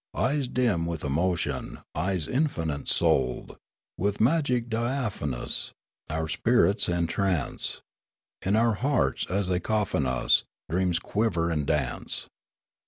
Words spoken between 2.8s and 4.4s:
souled, With